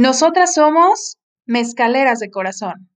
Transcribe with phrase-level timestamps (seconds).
[0.00, 2.88] Nosotras somos mezcaleras de corazón.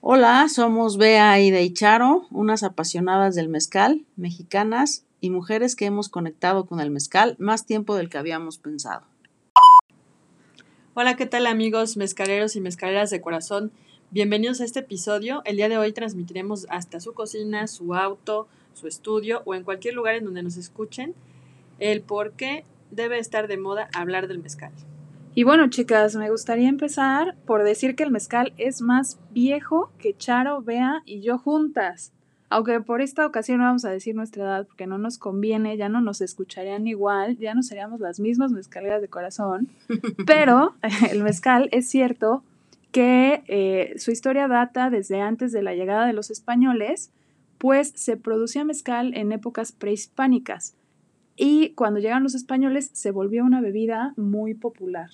[0.00, 6.66] Hola, somos Bea y Deicharo, unas apasionadas del mezcal, mexicanas y mujeres que hemos conectado
[6.66, 9.06] con el mezcal más tiempo del que habíamos pensado.
[10.94, 13.70] Hola, ¿qué tal amigos mezcaleros y mezcaleras de corazón?
[14.10, 15.42] Bienvenidos a este episodio.
[15.44, 19.94] El día de hoy transmitiremos hasta su cocina, su auto, su estudio o en cualquier
[19.94, 21.14] lugar en donde nos escuchen
[21.78, 24.72] el por qué debe estar de moda hablar del mezcal.
[25.36, 30.16] Y bueno, chicas, me gustaría empezar por decir que el mezcal es más viejo que
[30.16, 32.12] Charo, Bea y yo juntas.
[32.50, 35.88] Aunque por esta ocasión no vamos a decir nuestra edad porque no nos conviene, ya
[35.88, 39.68] no nos escucharían igual, ya no seríamos las mismas mezcaleras de corazón.
[40.26, 40.76] Pero
[41.10, 42.44] el mezcal es cierto
[42.92, 47.10] que eh, su historia data desde antes de la llegada de los españoles,
[47.64, 50.74] pues se producía mezcal en épocas prehispánicas
[51.34, 55.08] y cuando llegan los españoles se volvió una bebida muy popular.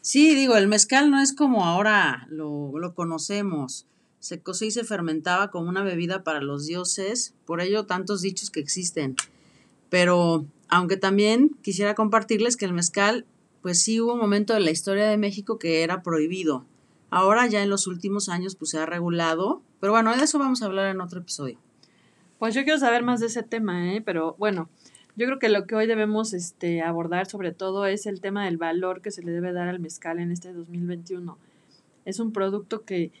[0.00, 3.86] Sí, digo, el mezcal no es como ahora lo, lo conocemos.
[4.18, 8.50] Se cocía y se fermentaba como una bebida para los dioses, por ello tantos dichos
[8.50, 9.14] que existen.
[9.88, 13.24] Pero aunque también quisiera compartirles que el mezcal,
[13.62, 16.66] pues sí hubo un momento de la historia de México que era prohibido.
[17.10, 20.62] Ahora ya en los últimos años pues se ha regulado, pero bueno, de eso vamos
[20.62, 21.58] a hablar en otro episodio.
[22.38, 24.02] Pues yo quiero saber más de ese tema, ¿eh?
[24.02, 24.68] pero bueno,
[25.16, 28.58] yo creo que lo que hoy debemos este, abordar sobre todo es el tema del
[28.58, 31.38] valor que se le debe dar al mezcal en este 2021.
[32.04, 33.12] Es un producto que,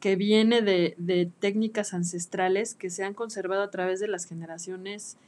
[0.00, 5.18] que viene de, de técnicas ancestrales que se han conservado a través de las generaciones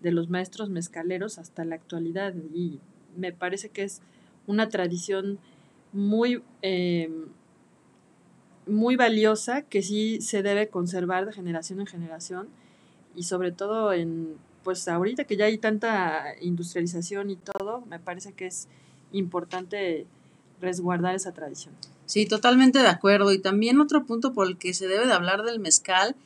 [0.00, 2.80] de los maestros mezcaleros hasta la actualidad y
[3.16, 4.00] me parece que es
[4.46, 5.38] una tradición
[5.92, 7.10] muy, eh,
[8.66, 12.48] muy valiosa que sí se debe conservar de generación en generación
[13.14, 18.32] y sobre todo en pues ahorita que ya hay tanta industrialización y todo, me parece
[18.32, 18.66] que es
[19.12, 20.06] importante
[20.60, 21.74] resguardar esa tradición.
[22.06, 23.32] Sí, totalmente de acuerdo.
[23.32, 26.16] Y también otro punto por el que se debe de hablar del mezcal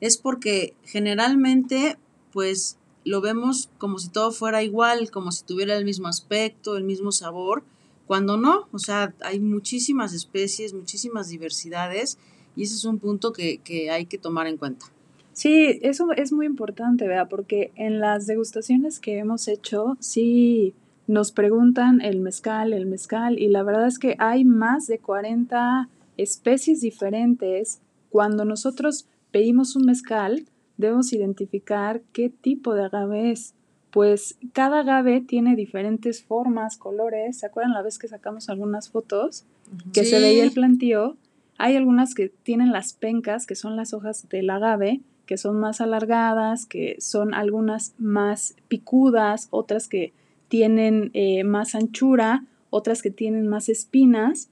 [0.00, 1.98] es porque generalmente,
[2.32, 6.84] pues, lo vemos como si todo fuera igual, como si tuviera el mismo aspecto, el
[6.84, 7.64] mismo sabor,
[8.08, 12.18] cuando no, o sea, hay muchísimas especies, muchísimas diversidades,
[12.56, 14.86] y ese es un punto que, que hay que tomar en cuenta.
[15.34, 20.74] Sí, eso es muy importante, vea, porque en las degustaciones que hemos hecho, sí
[21.06, 25.88] nos preguntan el mezcal, el mezcal, y la verdad es que hay más de 40
[26.16, 27.80] especies diferentes.
[28.08, 30.46] Cuando nosotros pedimos un mezcal,
[30.78, 33.54] debemos identificar qué tipo de agave es.
[33.98, 37.40] Pues cada agave tiene diferentes formas, colores.
[37.40, 39.44] ¿Se acuerdan la vez que sacamos algunas fotos?
[39.92, 41.16] Que se veía el plantío.
[41.56, 45.80] Hay algunas que tienen las pencas, que son las hojas del agave, que son más
[45.80, 50.12] alargadas, que son algunas más picudas, otras que
[50.46, 54.48] tienen eh, más anchura, otras que tienen más espinas,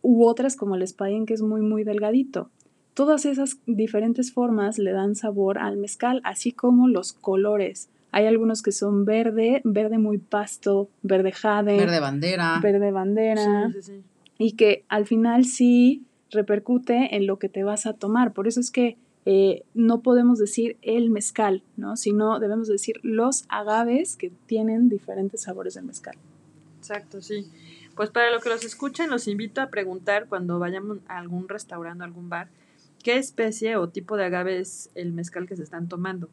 [0.00, 2.48] u otras como el espadín que es muy muy delgadito.
[2.94, 7.90] Todas esas diferentes formas le dan sabor al mezcal, así como los colores.
[8.16, 13.82] Hay algunos que son verde, verde muy pasto, verde jade, verde bandera, verde bandera, sí,
[13.82, 14.02] sí, sí.
[14.38, 18.32] y que al final sí repercute en lo que te vas a tomar.
[18.32, 21.98] Por eso es que eh, no podemos decir el mezcal, ¿no?
[21.98, 26.16] Sino debemos decir los agaves que tienen diferentes sabores del mezcal.
[26.78, 27.46] Exacto, sí.
[27.96, 32.02] Pues para lo que los escuchen, los invito a preguntar cuando vayamos a algún restaurante,
[32.02, 32.48] a algún bar,
[33.04, 36.30] qué especie o tipo de agave es el mezcal que se están tomando.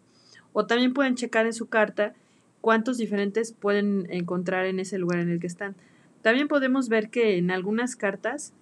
[0.53, 2.13] O también pueden checar en su carta
[2.61, 5.75] cuántos diferentes pueden encontrar en ese lugar en el que están.
[6.21, 8.53] También podemos ver que en algunas cartas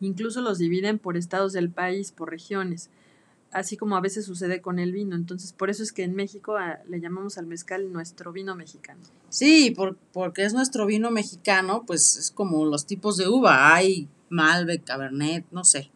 [0.00, 2.90] incluso los dividen por estados del país, por regiones
[3.56, 5.16] así como a veces sucede con el vino.
[5.16, 9.00] Entonces, por eso es que en México a, le llamamos al mezcal nuestro vino mexicano.
[9.28, 13.74] Sí, por, porque es nuestro vino mexicano, pues es como los tipos de uva.
[13.74, 15.90] Hay Malbec, Cabernet, no sé,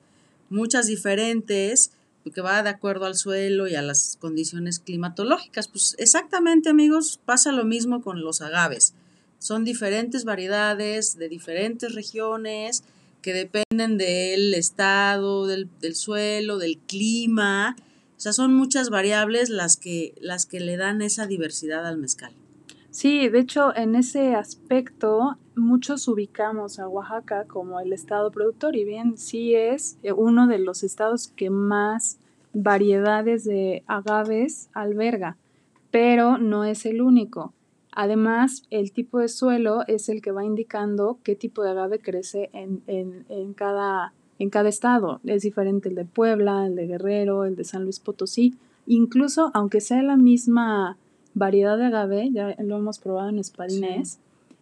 [0.49, 1.93] muchas diferentes,
[2.33, 5.69] que va de acuerdo al suelo y a las condiciones climatológicas.
[5.69, 8.95] Pues exactamente, amigos, pasa lo mismo con los agaves.
[9.39, 12.85] Son diferentes variedades de diferentes regiones
[13.23, 17.77] que dependen del estado, del, del, suelo, del clima.
[18.17, 22.33] O sea, son muchas variables las que, las que le dan esa diversidad al mezcal.
[22.91, 28.85] Sí, de hecho, en ese aspecto, muchos ubicamos a Oaxaca como el estado productor, y
[28.85, 32.19] bien, sí es uno de los estados que más
[32.53, 35.37] variedades de agaves alberga,
[35.91, 37.53] pero no es el único.
[37.93, 42.51] Además, el tipo de suelo es el que va indicando qué tipo de agave crece
[42.53, 45.21] en, en, en, cada, en cada estado.
[45.25, 48.55] Es diferente el de Puebla, el de Guerrero, el de San Luis Potosí.
[48.87, 50.97] incluso aunque sea la misma
[51.35, 54.19] variedad de agave, ya lo hemos probado en espadines,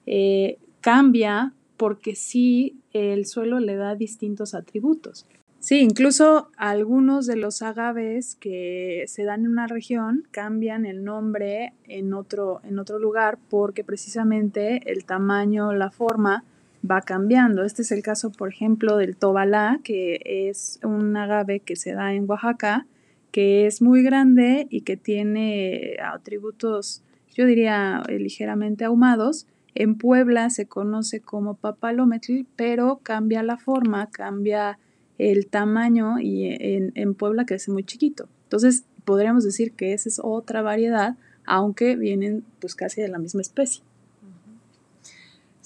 [0.07, 0.59] eh,
[0.89, 5.27] cambia porque sí el suelo le da distintos atributos.
[5.61, 11.75] Sí, incluso algunos de los agaves que se dan en una región cambian el nombre
[11.85, 16.45] en otro, en otro lugar porque precisamente el tamaño, la forma
[16.89, 17.65] va cambiando.
[17.65, 22.15] Este es el caso, por ejemplo, del tobalá, que es un agave que se da
[22.15, 22.87] en Oaxaca,
[23.31, 27.03] que es muy grande y que tiene atributos,
[27.35, 29.47] yo diría, ligeramente ahumados.
[29.75, 34.79] En Puebla se conoce como papalometl, pero cambia la forma, cambia
[35.19, 38.29] el tamaño y en, en Puebla crece muy chiquito.
[38.45, 43.41] Entonces, podríamos decir que esa es otra variedad, aunque vienen pues casi de la misma
[43.41, 43.83] especie.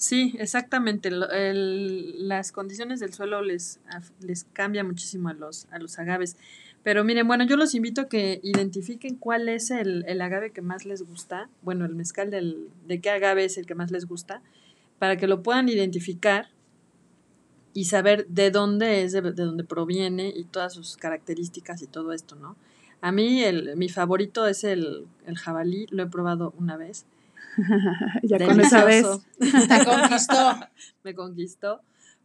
[0.03, 1.09] Sí, exactamente.
[1.11, 3.79] las condiciones del suelo les,
[4.19, 6.35] les cambia muchísimo a los, a los agaves.
[6.83, 10.61] Pero miren, bueno, yo los invito a que identifiquen cuál es el, el agave que
[10.61, 11.49] más les gusta.
[11.61, 14.41] Bueno, el mezcal del, de qué agave es el que más les gusta,
[14.99, 16.49] para que lo puedan identificar
[17.73, 22.35] y saber de dónde es, de, dónde proviene y todas sus características y todo esto,
[22.35, 22.55] ¿no?
[23.01, 27.05] A mí el, mi favorito es el, el jabalí, lo he probado una vez.
[28.23, 29.05] ya con esa vez.
[29.39, 30.59] Te conquistó.
[31.03, 31.81] Me conquistó.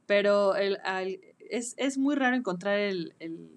[0.06, 0.78] Pero el,
[1.50, 3.50] es, es, muy raro encontrar el, el,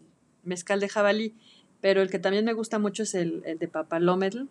[0.43, 1.35] mezcal de jabalí,
[1.81, 4.47] pero el que también me gusta mucho es el, el de papalometl.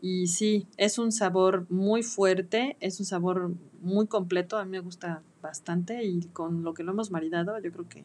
[0.00, 4.80] Y sí, es un sabor muy fuerte, es un sabor muy completo, a mí me
[4.80, 8.04] gusta bastante y con lo que lo hemos maridado yo creo que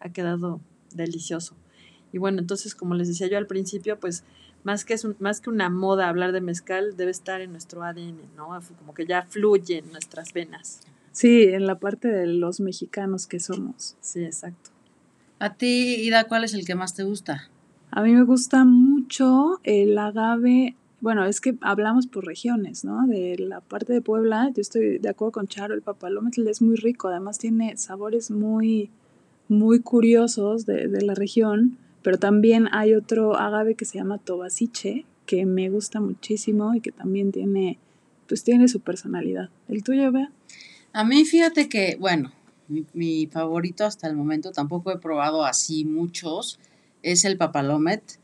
[0.00, 0.60] ha quedado
[0.92, 1.54] delicioso.
[2.12, 4.24] Y bueno, entonces como les decía yo al principio, pues
[4.64, 8.18] más que, es más que una moda hablar de mezcal, debe estar en nuestro ADN,
[8.36, 8.48] ¿no?
[8.78, 10.80] Como que ya fluye en nuestras venas.
[11.12, 13.96] Sí, en la parte de los mexicanos que somos.
[14.00, 14.70] Sí, exacto.
[15.38, 17.48] A ti, Ida, ¿cuál es el que más te gusta?
[17.90, 23.06] A mí me gusta mucho el agave bueno, es que hablamos por regiones, ¿no?
[23.06, 26.76] De la parte de Puebla, yo estoy de acuerdo con Charo, el papalometl es muy
[26.76, 28.90] rico, además tiene sabores muy,
[29.48, 35.04] muy curiosos de, de la región, pero también hay otro agave que se llama tobasiche,
[35.26, 37.78] que me gusta muchísimo y que también tiene,
[38.26, 39.50] pues tiene su personalidad.
[39.68, 40.30] ¿El tuyo, Bea?
[40.92, 42.32] A mí fíjate que, bueno,
[42.68, 46.58] mi, favorito hasta el momento, tampoco he probado así muchos,
[47.02, 48.18] es el papalomet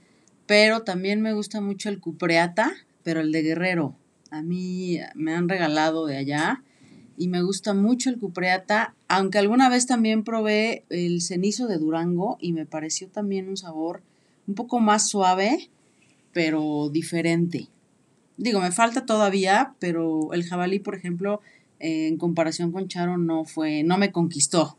[0.46, 2.72] pero también me gusta mucho el cupreata,
[3.02, 3.96] pero el de Guerrero.
[4.30, 6.62] A mí me han regalado de allá
[7.16, 12.38] y me gusta mucho el cupreata, aunque alguna vez también probé el cenizo de Durango
[12.40, 14.02] y me pareció también un sabor
[14.46, 15.70] un poco más suave,
[16.32, 17.68] pero diferente.
[18.36, 21.40] Digo, me falta todavía, pero el jabalí, por ejemplo,
[21.82, 24.78] en comparación con Charo no fue, no me conquistó.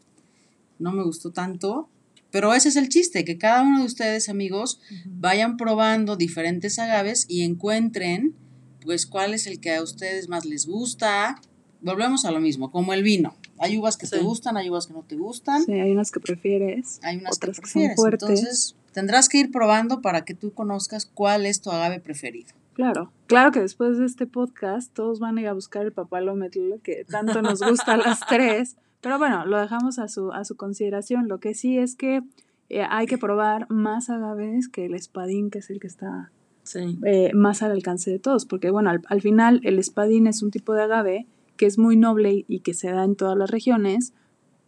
[0.80, 1.90] No me gustó tanto,
[2.32, 7.26] pero ese es el chiste, que cada uno de ustedes, amigos, vayan probando diferentes agaves
[7.30, 8.34] y encuentren,
[8.82, 11.40] pues, cuál es el que a ustedes más les gusta.
[11.82, 13.36] Volvemos a lo mismo, como el vino.
[13.60, 15.64] Hay uvas que te gustan, hay uvas que no te gustan.
[15.64, 17.00] Sí, hay unas que prefieres.
[17.04, 17.98] Hay unas que prefieres.
[18.04, 22.54] Entonces, tendrás que ir probando para que tú conozcas cuál es tu agave preferido.
[22.74, 26.80] Claro, claro que después de este podcast todos van a ir a buscar el papalometl
[26.81, 30.56] que tanto nos gusta a las tres pero bueno, lo dejamos a su, a su
[30.56, 31.28] consideración.
[31.28, 32.24] Lo que sí es que
[32.69, 36.31] eh, hay que probar más agaves que el espadín, que es el que está
[36.74, 38.45] eh, más al alcance de todos.
[38.45, 42.45] Porque bueno, al, final el espadín es un tipo de agave que es muy noble
[42.47, 44.14] y que se da en todas las regiones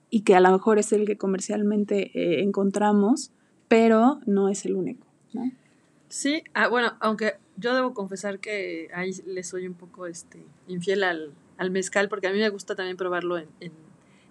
[0.09, 3.31] y que a lo mejor es el que comercialmente eh, encontramos,
[3.67, 5.05] pero no es el único.
[5.33, 5.51] ¿no?
[6.09, 11.03] Sí, ah, bueno, aunque yo debo confesar que ahí le soy un poco este, infiel
[11.03, 13.49] al, al mezcal, porque a mí me gusta también probarlo en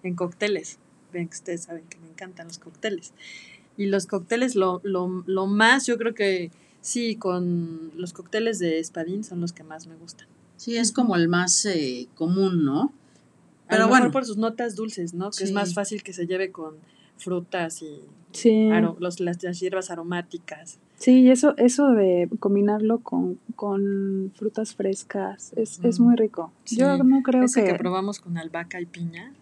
[0.05, 0.77] en cócteles.
[1.11, 3.13] Ven que ustedes saben que me encantan los cócteles.
[3.77, 6.51] Y los cócteles, lo, lo, lo más, yo creo que
[6.81, 10.27] sí, con los cócteles de espadín son los que más me gustan.
[10.57, 12.93] Sí, es como el más eh, común, ¿no?
[13.67, 14.11] Pero bueno.
[14.11, 15.31] por sus notas dulces, ¿no?
[15.31, 16.75] Que es más fácil que se lleve con
[17.17, 18.69] frutas y sí.
[18.99, 20.79] los, las, hierbas aromáticas.
[20.97, 26.53] Sí, y eso, eso de combinarlo con, con frutas frescas es, es muy rico.
[26.65, 27.71] Yo no creo Ese que...
[27.73, 29.33] que probamos con albahaca y piña.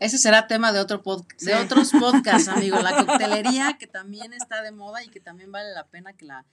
[0.00, 1.02] Ese será tema de, otro
[1.40, 2.78] de otros podcasts, amigo.
[2.80, 6.44] La coctelería, que también está de moda y que también vale la pena que la,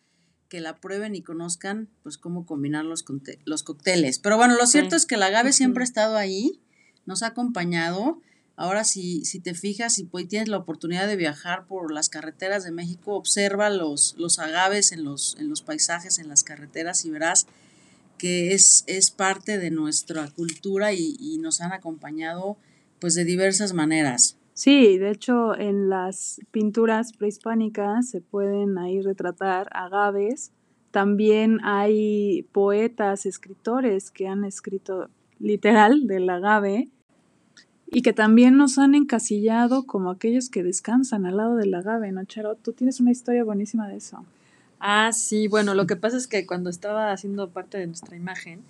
[0.48, 3.04] que la prueben y conozcan, pues, cómo combinar los,
[3.46, 4.20] los cócteles.
[4.20, 6.61] Pero bueno, lo cierto es que el agave siempre ha estado ahí,
[7.06, 8.20] nos ha acompañado.
[8.56, 12.64] Ahora, si, si te fijas y pues, tienes la oportunidad de viajar por las carreteras
[12.64, 17.10] de México, observa los, los agaves en los, en los paisajes, en las carreteras y
[17.10, 17.48] verás
[18.18, 22.56] que es, es parte de nuestra cultura y, y nos han acompañado
[23.00, 24.38] pues de diversas maneras.
[24.54, 30.52] Sí, de hecho en las pinturas prehispánicas se pueden ahí retratar agaves.
[30.92, 35.10] También hay poetas, escritores que han escrito
[35.42, 36.90] literal del agave
[37.88, 42.24] y que también nos han encasillado como aquellos que descansan al lado del agave, ¿no,
[42.24, 42.56] Charo?
[42.56, 44.26] Tú tienes una historia buenísima de eso.
[44.80, 48.62] Ah, sí, bueno, lo que pasa es que cuando estaba haciendo parte de nuestra imagen,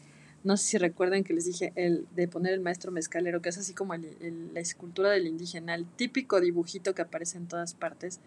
[0.43, 3.57] no sé si recuerdan que les dije el de poner el maestro mezcalero, que es
[3.59, 8.19] así como la escultura del indígena, el típico dibujito que aparece en todas partes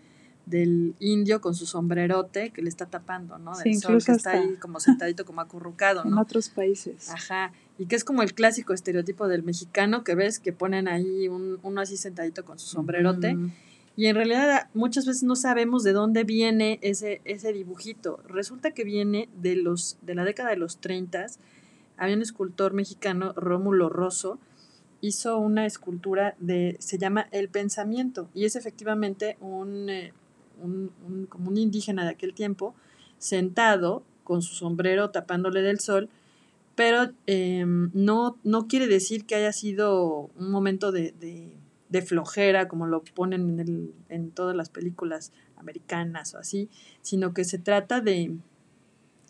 [0.47, 3.57] del indio con su sombrerote que le está tapando, ¿no?
[3.57, 6.11] Del sol que está ahí como sentadito, como acurrucado, ¿no?
[6.13, 7.11] En otros países.
[7.11, 7.53] Ajá.
[7.79, 11.59] Y que es como el clásico estereotipo del mexicano que ves que ponen ahí un,
[11.63, 13.37] uno así sentadito con su sombrerote.
[13.97, 18.21] Y en realidad muchas veces no sabemos de dónde viene ese, ese dibujito.
[18.29, 21.27] Resulta que viene de los, de la década de los 30
[21.97, 24.39] había un escultor mexicano, Rómulo Rosso,
[25.01, 30.13] hizo una escultura de, se llama El Pensamiento, y es efectivamente un, eh,
[30.63, 32.75] un, como un indígena de aquel tiempo,
[33.19, 36.09] sentado con su sombrero tapándole del sol,
[36.75, 41.15] pero em, no, no quiere decir que haya sido un momento de,
[41.89, 46.69] de, flojera, como lo ponen en, el, en todas las películas americanas o así,
[47.03, 48.37] sino que se trata de,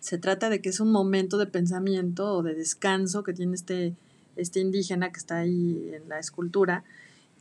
[0.01, 3.95] se trata de que es un momento de pensamiento o de descanso que tiene este,
[4.37, 6.85] este indígena que está ahí en la escultura,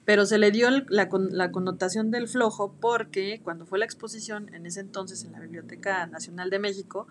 [0.04, 4.66] pero se le dio la, la, connotación del flojo porque cuando fue la exposición, en
[4.66, 7.08] ese entonces en la Biblioteca Nacional de México,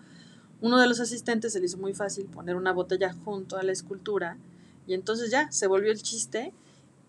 [0.63, 3.73] uno de los asistentes se le hizo muy fácil poner una botella junto a la
[3.73, 4.37] escultura
[4.87, 6.53] y entonces ya se volvió el chiste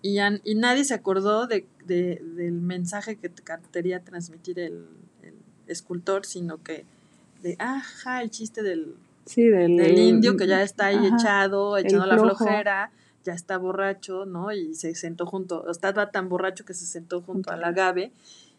[0.02, 3.30] y, y nadie se acordó de, del mensaje que
[3.72, 4.86] quería transmitir el,
[5.22, 5.34] el
[5.68, 6.84] escultor, sino que
[7.42, 8.96] de, ajá, el chiste del,
[9.36, 12.90] del, indio que ya está ahí echado, echando la flojera,
[13.22, 14.50] ya está borracho, ¿no?
[14.50, 18.10] Y se sentó junto, estaba tan borracho que se sentó junto al agave.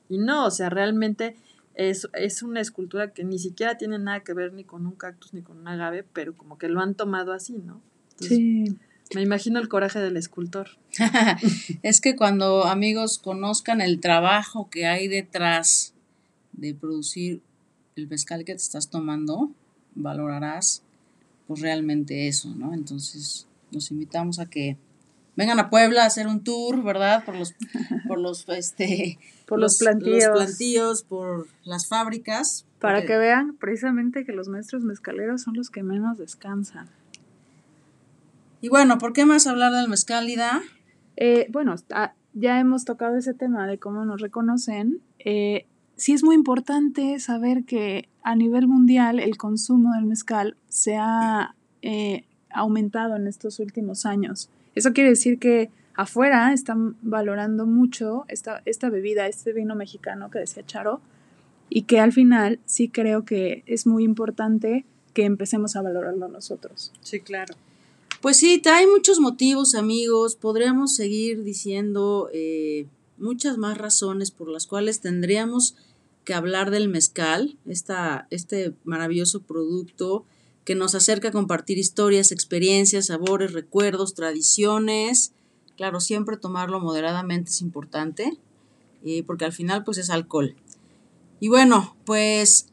[0.07, 1.35] Y no, o sea, realmente
[1.75, 5.33] es, es una escultura que ni siquiera tiene nada que ver ni con un cactus
[5.33, 7.81] ni con un agave, pero como que lo han tomado así, ¿no?
[8.19, 8.75] sí.
[9.13, 10.69] Me imagino el coraje del escultor.
[11.83, 15.93] es que cuando amigos conozcan el trabajo que hay detrás
[16.53, 17.41] de producir
[17.95, 19.51] el mezcal que te estás tomando,
[19.93, 20.81] valorarás
[21.47, 22.73] pues realmente eso, ¿no?
[22.73, 24.77] Entonces, los invitamos a que
[25.35, 27.23] vengan a Puebla a hacer un tour, ¿verdad?
[27.25, 27.53] Por los
[28.07, 31.03] por los este por los, plantíos.
[31.03, 36.17] por las fábricas, para que vean precisamente que los maestros mezcaleros son los que menos
[36.17, 36.87] descansan.
[38.61, 40.27] Y bueno, ¿por qué más hablar del mezcal,
[41.17, 41.75] eh, bueno,
[42.33, 45.01] ya hemos tocado ese tema de cómo nos reconocen.
[45.19, 45.65] Eh,
[45.95, 51.55] sí es muy importante saber que a nivel mundial el consumo del mezcal se ha
[51.81, 54.49] eh, aumentado en estos últimos años.
[54.75, 60.39] Eso quiere decir que afuera están valorando mucho esta, esta bebida, este vino mexicano que
[60.39, 61.01] decía Charo,
[61.69, 66.91] y que al final sí creo que es muy importante que empecemos a valorarlo nosotros.
[67.01, 67.55] Sí, claro.
[68.21, 70.35] Pues sí, hay muchos motivos, amigos.
[70.35, 75.75] Podríamos seguir diciendo eh, muchas más razones por las cuales tendríamos
[76.23, 80.25] que hablar del mezcal, esta, este maravilloso producto
[80.65, 85.31] que nos acerca a compartir historias, experiencias, sabores, recuerdos, tradiciones.
[85.77, 88.37] Claro, siempre tomarlo moderadamente es importante,
[89.03, 90.55] eh, porque al final pues es alcohol.
[91.39, 92.67] Y bueno, pues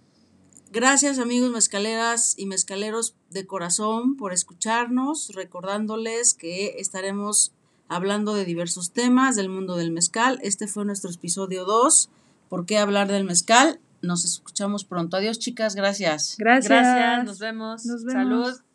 [0.73, 7.53] gracias amigos mezcaleras y mezcaleros de corazón por escucharnos, recordándoles que estaremos
[7.89, 10.39] hablando de diversos temas del mundo del mezcal.
[10.43, 12.09] Este fue nuestro episodio 2.
[12.49, 13.81] ¿Por qué hablar del mezcal?
[14.03, 15.17] Nos escuchamos pronto.
[15.17, 15.75] Adiós, chicas.
[15.75, 16.37] Gracias.
[16.39, 16.69] Gracias.
[16.69, 17.25] Gracias.
[17.25, 17.87] Nos vemos.
[17.87, 18.13] Nos vemos.
[18.53, 18.72] Salud.